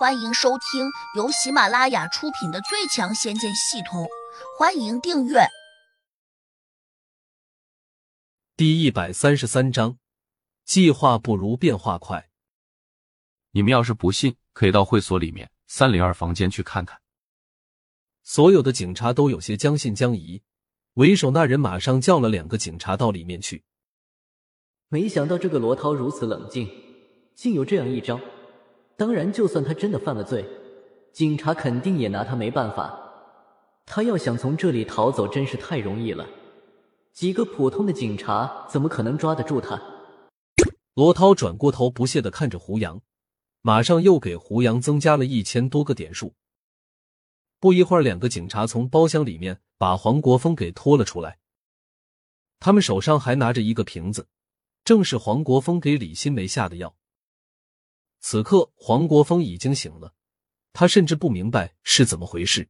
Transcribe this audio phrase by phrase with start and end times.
[0.00, 4.04] 欢迎收听由喜马拉雅出品的《最强仙剑系统》，
[4.58, 5.40] 欢迎订阅。
[8.56, 9.98] 第一百三十三章，
[10.64, 12.30] 计划不如变化快。
[13.50, 16.98] 你们要是不信，可以到会所里面三零二房间去看看。
[18.22, 20.40] 所有的警察都有些将信将疑，
[20.94, 23.64] 为首那人马上叫了两个警察到里面去。
[24.88, 26.70] 没想到这个罗涛如此冷静，
[27.34, 28.18] 竟有这样一招。
[29.00, 30.44] 当然，就算他真的犯了罪，
[31.10, 33.00] 警察肯定也拿他没办法。
[33.86, 36.28] 他要想从这里逃走，真是太容易了。
[37.14, 39.80] 几个普通的警察怎么可能抓得住他？
[40.92, 43.00] 罗涛转过头，不屑的看着胡杨，
[43.62, 46.34] 马上又给胡杨增加了一千多个点数。
[47.58, 51.38] 不一会儿，两个警察从包厢里面把黄国峰给拖了出来，
[52.58, 54.26] 他们手上还拿着一个瓶子，
[54.84, 56.94] 正是黄国峰给李新梅下的药。
[58.20, 60.14] 此刻，黄国峰已经醒了，
[60.74, 62.68] 他甚至不明白是怎么回事。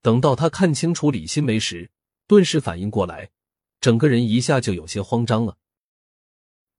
[0.00, 1.90] 等到他看清楚李新梅时，
[2.26, 3.30] 顿时反应过来，
[3.78, 5.58] 整个人一下就有些慌张了。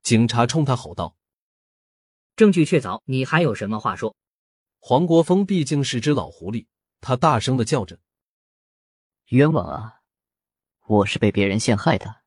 [0.02, 1.16] 警察冲他吼道
[2.36, 4.16] ：“证据确凿，你还有什么话说？”
[4.82, 6.66] 黄国峰毕竟是只老狐狸，
[7.00, 8.00] 他大声的叫着
[9.30, 10.02] ：“冤枉啊！
[10.88, 12.24] 我是被别人陷害的。”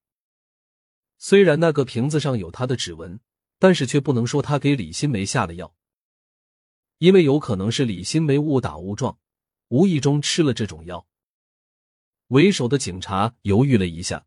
[1.18, 3.20] 虽然那个瓶子上有他的指纹。
[3.58, 5.74] 但是却不能说他给李新梅下的药，
[6.98, 9.18] 因为有可能是李新梅误打误撞，
[9.68, 11.06] 无意中吃了这种药。
[12.28, 14.26] 为首的警察犹豫了一下，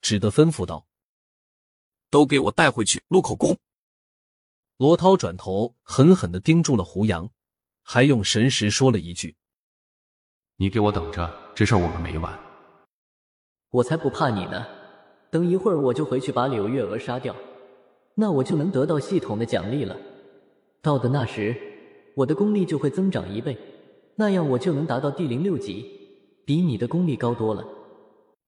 [0.00, 0.86] 只得吩咐道
[2.10, 3.58] ：“都给我带回去录口供。”
[4.78, 7.30] 罗涛转头狠狠的盯住了胡杨，
[7.82, 9.36] 还用神识说了一句
[10.56, 12.38] ：“你给我等着，这事儿我们没完。”
[13.70, 14.66] 我才不怕你呢！
[15.30, 17.36] 等一会儿我就回去把柳月娥杀掉。
[18.20, 19.96] 那我就能得到系统的奖励了。
[20.82, 21.56] 到的那时，
[22.14, 23.56] 我的功力就会增长一倍，
[24.16, 25.86] 那样我就能达到第零六级，
[26.44, 27.66] 比你的功力高多了。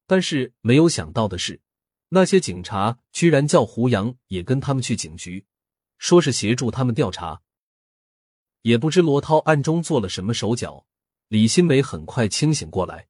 [0.06, 1.62] 但是没有想到的是，
[2.10, 5.46] 那些警察居然叫胡杨也跟他们去警局，
[5.96, 7.40] 说是协助他们调查。
[8.60, 10.84] 也不知罗涛暗中做了什么手脚，
[11.28, 13.08] 李新梅很快清醒过来，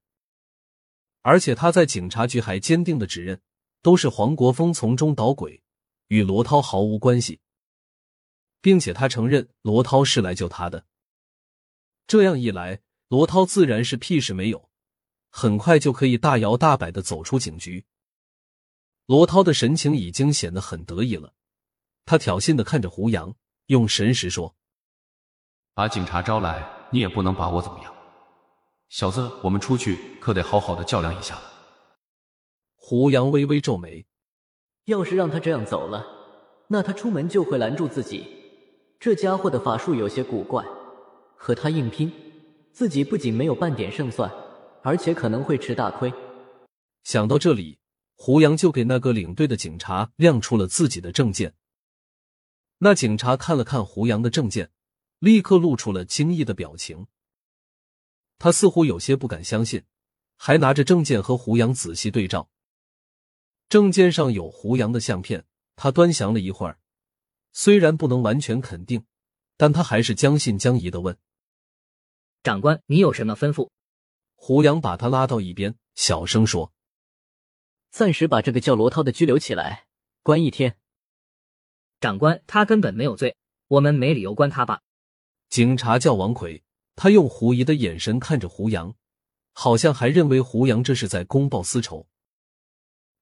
[1.22, 3.41] 而且他在警察局还坚定的指认，
[3.82, 5.61] 都是黄国峰从中捣鬼。
[6.12, 7.40] 与罗涛毫无关系，
[8.60, 10.84] 并且他承认罗涛是来救他的。
[12.06, 14.68] 这样一来，罗涛自然是屁事没有，
[15.30, 17.86] 很快就可以大摇大摆的走出警局。
[19.06, 21.32] 罗涛的神情已经显得很得意了，
[22.04, 23.34] 他挑衅的看着胡杨，
[23.68, 24.54] 用神识说
[25.72, 27.94] ：“把警察招来，你也不能把我怎么样，
[28.90, 31.40] 小子，我们出去可得好好的较量一下。”
[32.76, 34.04] 胡杨微微皱眉。
[34.87, 36.04] 要是让他这样走了，
[36.69, 38.26] 那他出门就会拦住自己。
[38.98, 40.65] 这家伙的法术有些古怪，
[41.37, 42.12] 和他硬拼，
[42.72, 44.32] 自己不仅没有半点胜算，
[44.82, 46.12] 而且可能会吃大亏。
[47.04, 47.78] 想到这里，
[48.15, 51.54] 胡杨就给那个领队的警察亮出了自己的证件。
[52.78, 54.71] 那警察看了看胡杨的证件，
[55.19, 57.06] 立刻露出了惊异的表情。
[58.38, 59.84] 他似乎有些不敢相信，
[60.37, 62.48] 还拿着证件和胡杨仔细对照。
[63.72, 65.47] 证件上有胡杨的相片，
[65.77, 66.78] 他端详了一会儿，
[67.53, 69.06] 虽然不能完全肯定，
[69.56, 71.16] 但他还是将信将疑的问
[72.44, 73.71] ：“长官，你有什么吩咐？”
[74.37, 76.71] 胡杨把他拉到一边，小声说
[77.91, 79.87] ：“暂时把这个叫罗涛的拘留起来，
[80.22, 80.77] 关一天。”
[81.99, 84.83] 长官，他根本没有罪，我们没理由关他吧？
[85.49, 86.62] 警察叫王奎，
[86.94, 88.94] 他用狐疑的眼神看着胡杨，
[89.54, 92.06] 好像还认为胡杨这是在公报私仇。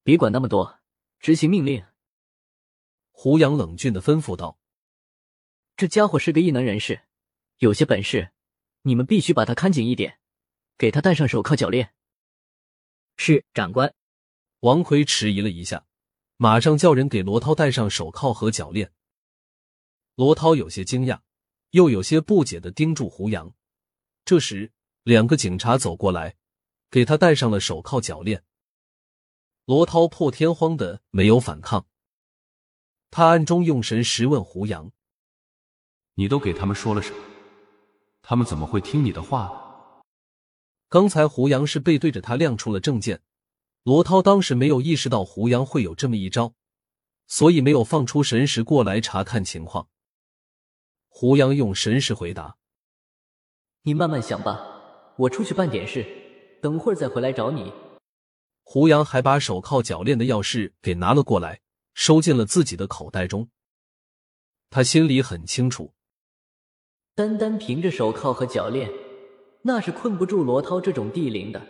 [0.02, 0.80] 别管那么多，
[1.18, 1.84] 执行命令。
[3.10, 4.58] 胡杨冷峻的吩咐道
[5.76, 7.02] ：“这家伙是个异能人士，
[7.58, 8.32] 有些本事，
[8.82, 10.18] 你们必须把他看紧一点，
[10.78, 11.92] 给他戴上手铐脚链。”
[13.18, 13.94] 是长官。
[14.60, 15.86] 王奎迟疑了一下，
[16.36, 18.92] 马上叫人给罗涛戴上手铐和脚链。
[20.14, 21.20] 罗涛有些惊讶，
[21.70, 23.54] 又有些不解的盯住胡杨。
[24.24, 24.72] 这时，
[25.02, 26.36] 两个警察走过来，
[26.90, 28.44] 给他戴上了手铐脚链。
[29.70, 31.86] 罗涛破天荒的没有反抗，
[33.08, 34.90] 他暗中用神识问胡杨
[36.14, 37.18] ：“你都给他们说了什么？
[38.20, 40.02] 他们怎么会听你的话呢？”
[40.90, 43.22] 刚才胡杨是背对着他亮出了证件，
[43.84, 46.52] 罗涛当时没有意识到胡杨会有这么一招，
[47.28, 49.86] 所以没有放出神识过来查看情况。
[51.06, 52.56] 胡杨用神识回答
[53.86, 56.04] ：“你慢慢想吧，我出去办点事，
[56.60, 57.72] 等会儿再回来找你。”
[58.72, 61.58] 胡杨还把手铐脚链的钥匙给拿了过来，
[61.92, 63.48] 收进了自己的口袋中。
[64.70, 65.90] 他心里很清楚，
[67.16, 68.88] 单单凭着手铐和脚链，
[69.62, 71.60] 那是困不住罗涛这种地灵的。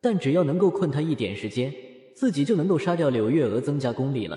[0.00, 1.72] 但只要能够困他一点时间，
[2.16, 4.36] 自己就能够杀掉柳月娥，增加功力了。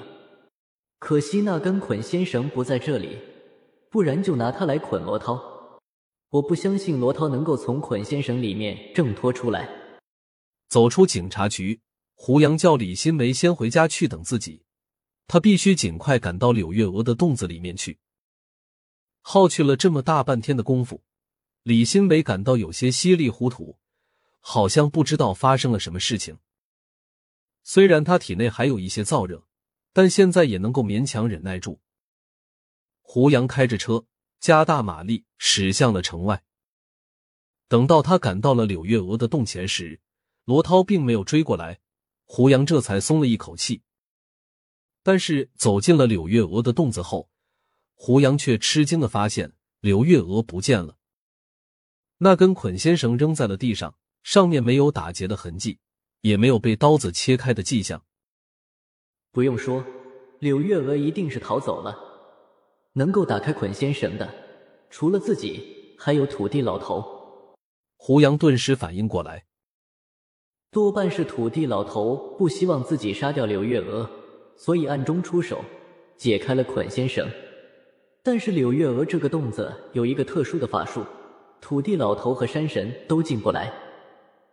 [0.99, 3.17] 可惜那根捆仙绳不在这里，
[3.89, 5.41] 不然就拿它来捆罗涛。
[6.29, 9.67] 我不相信罗涛能够从捆仙绳里面挣脱出来。
[10.69, 11.81] 走出警察局，
[12.15, 14.63] 胡杨叫李新梅先回家去等自己，
[15.27, 17.99] 他必须尽快赶到柳月娥的洞子里面去。
[19.21, 21.03] 耗去了这么大半天的功夫，
[21.63, 23.77] 李新梅感到有些稀里糊涂。
[24.41, 26.39] 好像不知道发生了什么事情。
[27.61, 29.45] 虽然他体内还有一些燥热，
[29.91, 31.81] 但现在也能够勉强忍耐住。
[33.01, 34.05] 胡杨开着车，
[34.39, 36.41] 加大马力驶向了城外。
[37.67, 39.99] 等到他赶到了柳月娥的洞前时，
[40.49, 41.79] 罗涛并没有追过来，
[42.25, 43.83] 胡杨这才松了一口气。
[45.03, 47.29] 但是走进了柳月娥的洞子后，
[47.93, 50.97] 胡杨却吃惊的发现柳月娥不见了，
[52.17, 53.93] 那根捆仙绳扔在了地上。
[54.23, 55.77] 上面没有打结的痕迹，
[56.21, 58.03] 也没有被刀子切开的迹象。
[59.31, 59.85] 不用说，
[60.39, 61.95] 柳月娥一定是逃走了。
[62.93, 64.33] 能够打开捆仙绳的，
[64.89, 67.05] 除了自己，还有土地老头。
[67.97, 69.45] 胡杨顿时反应过来，
[70.71, 74.07] 多半是土地老头不希望自己杀掉柳月娥，
[74.55, 75.61] 所以暗中出手
[76.15, 77.27] 解开了捆仙绳。
[78.21, 81.03] 但是柳月娥这个洞子有一个特殊的法术，
[81.59, 83.73] 土地老头和山神都进不来。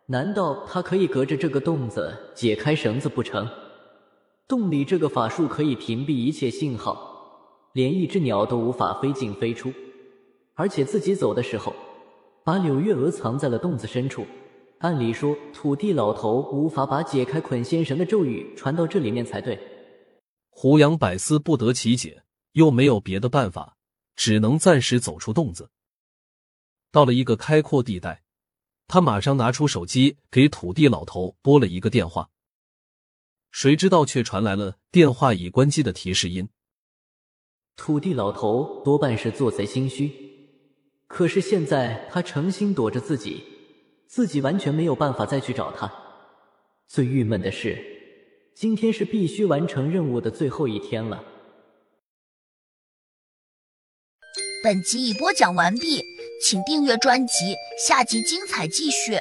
[0.07, 3.47] 难道他可以隔着这个洞子解开绳子不成？
[4.47, 9.71] 洞里这个法术可以屏蔽一切信号，连一只鸟都无法飞进飞出。
[10.55, 11.75] 而且自己走的时候，
[12.43, 14.25] 把柳月娥藏在了洞子深处。
[14.79, 19.59] 按理说，土地老头无法把解开捆仙绳的咒语传到这里面才对。
[20.49, 23.77] 胡杨百思不得其解，又没有别的办法，
[24.15, 25.69] 只能暂时走出洞子，
[26.91, 28.23] 到了一个开阔地带。
[28.87, 32.29] 他马上拿出手机给土地老头拨了一个电话，
[33.51, 36.47] 谁知道却传来了电话已关机的提示音。
[37.75, 40.11] 土地老头多半是做贼心虚，
[41.07, 43.43] 可是现在他诚心躲着自己，
[44.07, 45.91] 自己完全没有办法再去找他。
[46.87, 47.77] 最郁闷的是，
[48.55, 51.23] 今天是必须完成任务的最后一天了。
[54.63, 56.01] 本集已播讲完毕。
[56.39, 59.19] 请订阅专辑，下集精彩继续。